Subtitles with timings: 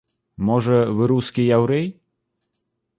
[0.47, 1.85] Можа, вы рускі яўрэй?